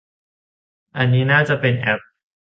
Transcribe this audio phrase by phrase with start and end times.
[0.97, 2.01] อันนั้นน่าจะเป็นแอป